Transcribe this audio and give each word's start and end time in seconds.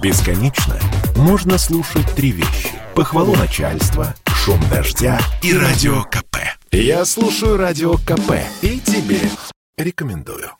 Бесконечно 0.00 0.78
можно 1.16 1.58
слушать 1.58 2.06
три 2.14 2.30
вещи. 2.30 2.70
Похвалу 2.94 3.34
начальства, 3.34 4.14
шум 4.26 4.60
дождя 4.70 5.20
и 5.42 5.52
радио 5.52 6.04
КП. 6.04 6.36
Я 6.70 7.04
слушаю 7.04 7.56
радио 7.56 7.94
КП 7.94 8.34
и 8.62 8.78
тебе 8.78 9.20
рекомендую. 9.76 10.52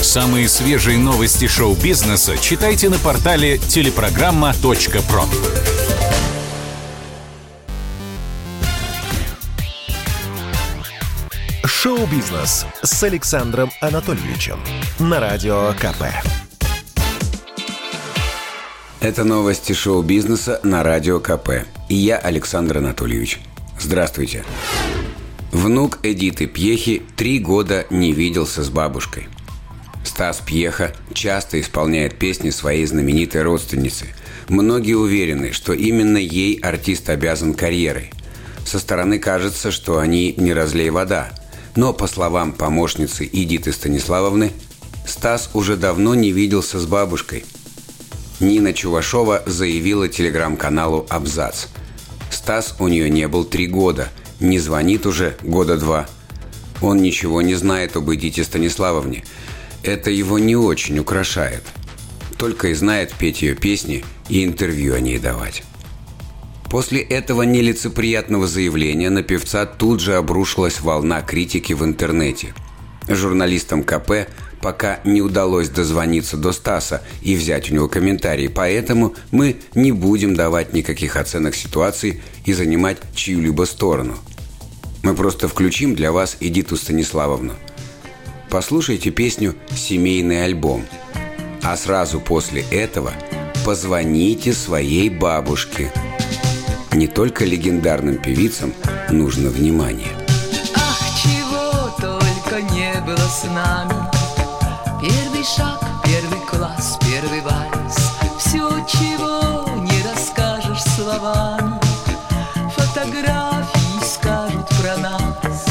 Самые 0.00 0.48
свежие 0.48 0.96
новости 0.96 1.46
шоу-бизнеса 1.46 2.38
читайте 2.38 2.88
на 2.88 2.98
портале 2.98 3.58
телепрограмма.про. 3.58 5.24
Шоу-бизнес 11.66 12.66
с 12.82 13.02
Александром 13.02 13.70
Анатольевичем 13.82 14.60
на 14.98 15.20
радио 15.20 15.74
КП. 15.74 16.04
Это 19.00 19.24
новости 19.24 19.72
шоу-бизнеса 19.72 20.60
на 20.62 20.82
Радио 20.82 21.20
КП. 21.20 21.64
И 21.88 21.94
я, 21.94 22.18
Александр 22.18 22.78
Анатольевич. 22.78 23.40
Здравствуйте. 23.80 24.44
Внук 25.52 26.00
Эдиты 26.02 26.46
Пьехи 26.46 27.02
три 27.16 27.38
года 27.38 27.86
не 27.88 28.12
виделся 28.12 28.62
с 28.62 28.68
бабушкой. 28.68 29.28
Стас 30.04 30.42
Пьеха 30.44 30.92
часто 31.14 31.58
исполняет 31.62 32.18
песни 32.18 32.50
своей 32.50 32.84
знаменитой 32.84 33.42
родственницы. 33.42 34.04
Многие 34.50 34.98
уверены, 34.98 35.52
что 35.52 35.72
именно 35.72 36.18
ей 36.18 36.60
артист 36.60 37.08
обязан 37.08 37.54
карьерой. 37.54 38.12
Со 38.66 38.78
стороны 38.78 39.18
кажется, 39.18 39.70
что 39.70 39.98
они 39.98 40.34
не 40.36 40.52
разлей 40.52 40.90
вода. 40.90 41.30
Но, 41.74 41.94
по 41.94 42.06
словам 42.06 42.52
помощницы 42.52 43.24
Эдиты 43.24 43.72
Станиславовны, 43.72 44.52
Стас 45.06 45.48
уже 45.54 45.78
давно 45.78 46.14
не 46.14 46.32
виделся 46.32 46.78
с 46.78 46.84
бабушкой– 46.84 47.46
Нина 48.40 48.72
Чувашова 48.72 49.42
заявила 49.44 50.08
телеграм-каналу 50.08 51.06
«Абзац». 51.10 51.66
Стас 52.30 52.74
у 52.78 52.88
нее 52.88 53.10
не 53.10 53.28
был 53.28 53.44
три 53.44 53.66
года, 53.66 54.08
не 54.40 54.58
звонит 54.58 55.04
уже 55.04 55.36
года 55.42 55.76
два. 55.76 56.08
Он 56.80 57.02
ничего 57.02 57.42
не 57.42 57.54
знает 57.54 57.96
об 57.96 58.10
Эдите 58.10 58.42
Станиславовне. 58.42 59.24
Это 59.82 60.10
его 60.10 60.38
не 60.38 60.56
очень 60.56 60.98
украшает. 60.98 61.62
Только 62.38 62.68
и 62.68 62.74
знает 62.74 63.12
петь 63.12 63.42
ее 63.42 63.54
песни 63.54 64.04
и 64.30 64.42
интервью 64.42 64.94
о 64.94 65.00
ней 65.00 65.18
давать. 65.18 65.62
После 66.70 67.02
этого 67.02 67.42
нелицеприятного 67.42 68.46
заявления 68.46 69.10
на 69.10 69.22
певца 69.22 69.66
тут 69.66 70.00
же 70.00 70.14
обрушилась 70.14 70.80
волна 70.80 71.20
критики 71.20 71.74
в 71.74 71.84
интернете. 71.84 72.54
Журналистам 73.06 73.82
КП 73.82 74.28
пока 74.60 75.00
не 75.04 75.22
удалось 75.22 75.68
дозвониться 75.68 76.36
до 76.36 76.52
Стаса 76.52 77.02
и 77.22 77.34
взять 77.34 77.70
у 77.70 77.74
него 77.74 77.88
комментарии, 77.88 78.48
поэтому 78.48 79.14
мы 79.30 79.56
не 79.74 79.92
будем 79.92 80.34
давать 80.34 80.72
никаких 80.72 81.16
оценок 81.16 81.54
ситуации 81.54 82.22
и 82.44 82.52
занимать 82.52 82.98
чью-либо 83.14 83.64
сторону. 83.64 84.16
Мы 85.02 85.14
просто 85.14 85.48
включим 85.48 85.94
для 85.94 86.12
вас 86.12 86.36
Эдиту 86.40 86.76
Станиславовну. 86.76 87.54
Послушайте 88.50 89.10
песню 89.10 89.54
«Семейный 89.74 90.44
альбом», 90.44 90.84
а 91.62 91.76
сразу 91.76 92.20
после 92.20 92.64
этого 92.70 93.12
позвоните 93.64 94.52
своей 94.52 95.08
бабушке. 95.08 95.92
Не 96.92 97.06
только 97.06 97.44
легендарным 97.44 98.16
певицам 98.16 98.74
нужно 99.10 99.50
внимание. 99.50 100.12
Ах, 100.74 101.00
чего 101.22 101.96
только 101.98 102.60
не 102.72 102.92
было 103.06 103.16
с 103.16 103.44
нами 103.44 104.19
Первый 105.00 105.42
шаг, 105.42 105.80
первый 106.04 106.40
класс, 106.40 106.98
первый 107.00 107.40
вальс. 107.40 107.96
Все, 108.38 108.68
чего 108.86 109.64
не 109.76 110.02
расскажешь 110.02 110.82
словами. 110.94 111.80
Фотографии 112.76 114.04
скажут 114.04 114.68
про 114.78 114.98
нас. 114.98 115.68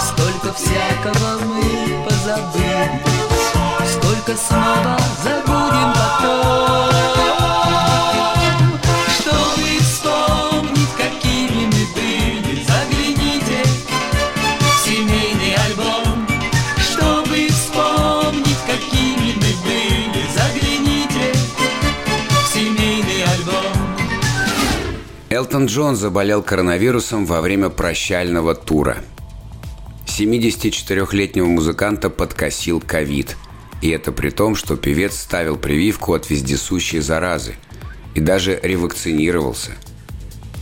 Столько 0.00 0.54
всякого 0.54 1.40
мы 1.46 2.04
позабыли. 2.04 3.02
Сколько 3.84 4.36
снова 4.36 4.96
забудем 5.24 5.92
потом 5.94 6.91
Элтон 25.42 25.66
Джон 25.66 25.96
заболел 25.96 26.40
коронавирусом 26.40 27.26
во 27.26 27.40
время 27.40 27.68
прощального 27.68 28.54
тура. 28.54 28.98
74-летнего 30.06 31.46
музыканта 31.46 32.10
подкосил 32.10 32.80
ковид. 32.80 33.36
И 33.80 33.88
это 33.90 34.12
при 34.12 34.30
том, 34.30 34.54
что 34.54 34.76
певец 34.76 35.18
ставил 35.18 35.56
прививку 35.56 36.14
от 36.14 36.30
вездесущей 36.30 37.00
заразы 37.00 37.56
и 38.14 38.20
даже 38.20 38.60
ревакцинировался. 38.62 39.72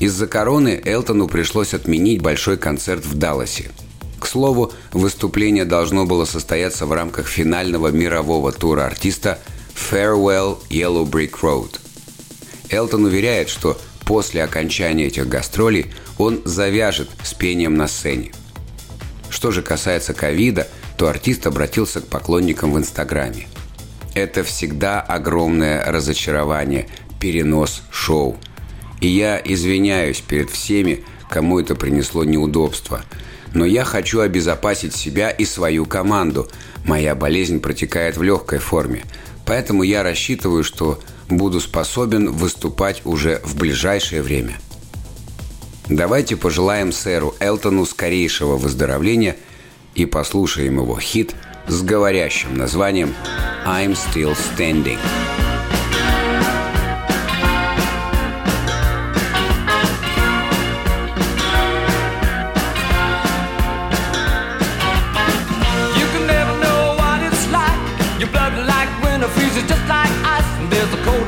Из-за 0.00 0.26
короны 0.26 0.80
Элтону 0.82 1.28
пришлось 1.28 1.74
отменить 1.74 2.22
большой 2.22 2.56
концерт 2.56 3.04
в 3.04 3.18
Далласе. 3.18 3.70
К 4.18 4.26
слову, 4.26 4.72
выступление 4.92 5.66
должно 5.66 6.06
было 6.06 6.24
состояться 6.24 6.86
в 6.86 6.92
рамках 6.92 7.26
финального 7.26 7.88
мирового 7.88 8.50
тура 8.50 8.86
артиста 8.86 9.40
Farewell 9.74 10.56
Yellow 10.70 11.04
Brick 11.04 11.32
Road. 11.42 11.78
Элтон 12.70 13.04
уверяет, 13.04 13.50
что 13.50 13.76
после 14.10 14.42
окончания 14.42 15.06
этих 15.06 15.28
гастролей 15.28 15.86
он 16.18 16.42
завяжет 16.44 17.08
с 17.22 17.32
пением 17.32 17.76
на 17.76 17.86
сцене. 17.86 18.32
Что 19.28 19.52
же 19.52 19.62
касается 19.62 20.14
ковида, 20.14 20.66
то 20.96 21.06
артист 21.06 21.46
обратился 21.46 22.00
к 22.00 22.08
поклонникам 22.08 22.72
в 22.72 22.78
Инстаграме. 22.78 23.46
Это 24.16 24.42
всегда 24.42 25.00
огромное 25.00 25.84
разочарование, 25.84 26.88
перенос 27.20 27.82
шоу. 27.92 28.36
И 29.00 29.06
я 29.06 29.40
извиняюсь 29.44 30.20
перед 30.20 30.50
всеми, 30.50 31.04
кому 31.28 31.60
это 31.60 31.76
принесло 31.76 32.24
неудобства. 32.24 33.04
Но 33.54 33.64
я 33.64 33.84
хочу 33.84 34.18
обезопасить 34.22 34.92
себя 34.92 35.30
и 35.30 35.44
свою 35.44 35.86
команду. 35.86 36.50
Моя 36.84 37.14
болезнь 37.14 37.60
протекает 37.60 38.16
в 38.16 38.24
легкой 38.24 38.58
форме. 38.58 39.04
Поэтому 39.46 39.84
я 39.84 40.02
рассчитываю, 40.02 40.64
что 40.64 40.98
буду 41.30 41.60
способен 41.60 42.30
выступать 42.30 43.02
уже 43.04 43.40
в 43.44 43.56
ближайшее 43.56 44.22
время. 44.22 44.58
Давайте 45.88 46.36
пожелаем 46.36 46.92
сэру 46.92 47.34
Элтону 47.40 47.84
скорейшего 47.84 48.56
выздоровления 48.56 49.36
и 49.94 50.06
послушаем 50.06 50.78
его 50.78 50.98
хит 51.00 51.34
с 51.66 51.82
говорящим 51.82 52.56
названием 52.56 53.14
«I'm 53.66 53.96
Still 53.96 54.36
Standing». 54.36 54.98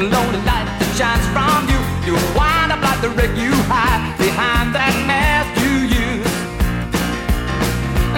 And 0.03 0.11
lonely 0.11 0.43
light 0.43 0.67
that 0.83 0.91
shines 0.99 1.23
from 1.31 1.63
you. 1.71 1.79
You 2.03 2.15
wind 2.35 2.75
up 2.75 2.83
like 2.83 2.99
the 2.99 3.11
wreck 3.15 3.31
you 3.39 3.55
hide 3.71 4.03
behind 4.19 4.75
that 4.75 4.95
mask 5.07 5.55
you 5.63 5.87
use. 5.87 6.35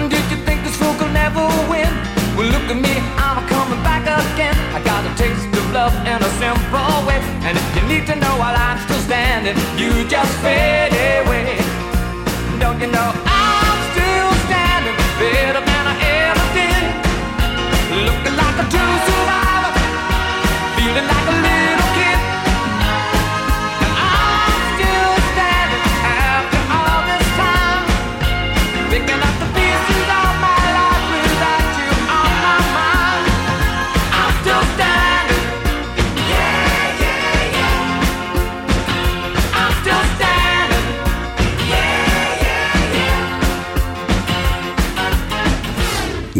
And 0.01 0.09
did 0.09 0.25
you 0.33 0.37
think 0.49 0.65
this 0.65 0.73
fool 0.81 0.97
could 0.97 1.13
never 1.13 1.45
win? 1.69 1.91
Well, 2.33 2.49
look 2.49 2.65
at 2.73 2.79
me, 2.81 2.95
I'm 3.21 3.45
coming 3.45 3.81
back 3.85 4.01
again. 4.09 4.57
I 4.73 4.81
got 4.81 5.05
a 5.05 5.13
taste 5.13 5.45
of 5.53 5.65
love 5.77 5.93
in 6.09 6.17
a 6.17 6.31
simple 6.41 6.97
way. 7.05 7.21
And 7.45 7.53
if 7.53 7.67
you 7.77 7.83
need 7.85 8.09
to 8.09 8.15
know 8.17 8.33
while 8.41 8.57
I'm 8.57 8.81
still 8.81 9.01
standing, 9.05 9.53
you 9.77 10.09
just 10.09 10.33
fade 10.41 10.94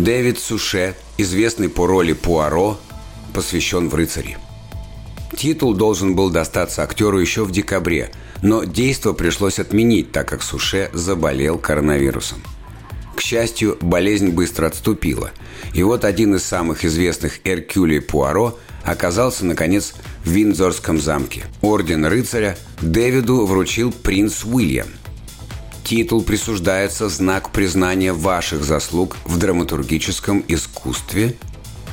Дэвид 0.06 0.40
Суше, 0.40 0.96
известный 1.18 1.68
по 1.68 1.88
роли 1.88 2.13
Пуаро, 2.13 2.78
посвящен 3.34 3.90
в 3.90 3.96
рыцари. 3.96 4.38
Титул 5.36 5.74
должен 5.74 6.16
был 6.16 6.30
достаться 6.30 6.84
актеру 6.84 7.20
еще 7.20 7.44
в 7.44 7.52
декабре, 7.52 8.12
но 8.42 8.64
действо 8.64 9.14
пришлось 9.14 9.60
отменить, 9.60 10.12
так 10.12 10.30
как 10.30 10.42
Суше 10.42 10.90
заболел 10.94 11.58
коронавирусом. 11.58 12.42
К 13.16 13.22
счастью, 13.22 13.78
болезнь 13.82 14.30
быстро 14.30 14.68
отступила. 14.68 15.32
И 15.74 15.84
вот 15.84 16.06
один 16.06 16.36
из 16.36 16.44
самых 16.44 16.86
известных 16.86 17.40
Эркюлей 17.46 18.02
Пуаро 18.02 18.58
оказался, 18.84 19.46
наконец, 19.46 19.94
в 20.24 20.30
Виндзорском 20.30 21.00
замке. 21.00 21.46
Орден 21.62 22.06
рыцаря 22.06 22.58
Дэвиду 22.82 23.46
вручил 23.46 23.92
принц 23.92 24.44
Уильям. 24.44 24.88
Титул 25.84 26.24
присуждается 26.24 27.10
знак 27.10 27.52
признания 27.52 28.12
ваших 28.12 28.64
заслуг 28.64 29.18
в 29.26 29.38
драматургическом 29.38 30.44
искусстве 30.48 31.36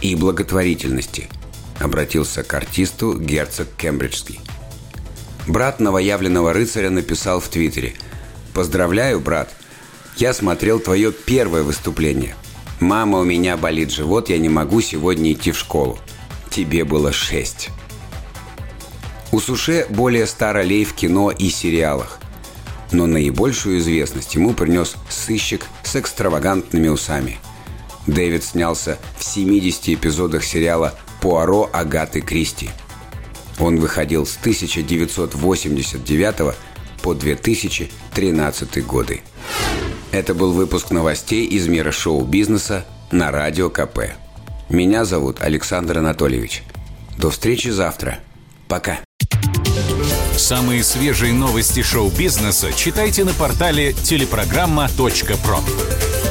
и 0.01 0.15
благотворительности– 0.15 1.29
обратился 1.81 2.43
к 2.43 2.55
артисту 2.55 3.19
герцог 3.19 3.69
Кембриджский. 3.77 4.41
Брат 5.47 5.81
новоявленного 5.81 6.53
рыцаря 6.53 6.91
написал 6.91 7.41
в 7.41 7.49
Твиттере 7.49 7.95
«Поздравляю, 8.55 9.21
брат! 9.21 9.53
Я 10.17 10.35
смотрел 10.35 10.79
твое 10.79 11.11
первое 11.11 11.63
выступление. 11.63 12.37
Мама, 12.81 13.19
у 13.19 13.25
меня 13.25 13.57
болит 13.57 13.91
живот, 13.91 14.29
я 14.29 14.39
не 14.39 14.49
могу 14.49 14.81
сегодня 14.81 15.33
идти 15.33 15.53
в 15.53 15.59
школу. 15.59 15.99
Тебе 16.51 16.85
было 16.85 17.13
шесть». 17.13 17.71
У 19.33 19.41
Суше 19.41 19.87
более 19.89 20.27
ста 20.27 20.53
ролей 20.53 20.85
в 20.85 20.93
кино 20.93 21.31
и 21.31 21.49
сериалах. 21.49 22.19
Но 22.93 23.07
наибольшую 23.07 23.79
известность 23.79 24.35
ему 24.35 24.53
принес 24.53 24.95
сыщик 25.09 25.67
с 25.83 25.97
экстравагантными 25.97 26.89
усами. 26.89 27.39
Дэвид 28.07 28.45
снялся 28.45 28.99
в 29.19 29.25
70 29.25 29.89
эпизодах 29.89 30.45
сериала 30.45 30.95
Пуаро 31.23 31.71
Агаты 31.73 32.21
Кристи. 32.21 32.69
Он 33.61 33.79
выходил 33.79 34.27
с 34.27 34.37
1989 34.37 36.57
по 37.01 37.15
2013 37.15 38.85
годы. 38.85 39.21
Это 40.11 40.35
был 40.35 40.53
выпуск 40.53 40.91
новостей 40.91 41.47
из 41.47 41.69
мира 41.69 41.93
шоу-бизнеса 41.93 42.85
на 43.13 43.31
Радио 43.31 43.71
КП. 43.71 44.17
Меня 44.69 45.05
зовут 45.05 45.41
Александр 45.41 45.99
Анатольевич. 45.99 46.65
До 47.19 47.31
встречи 47.31 47.69
завтра. 47.69 48.19
Пока. 48.67 48.99
Самые 50.37 50.83
свежие 50.83 51.33
новости 51.33 51.83
шоу-бизнеса 51.83 52.73
читайте 52.73 53.23
на 53.23 53.33
портале 53.33 53.93
телепрограмма.про. 53.93 56.22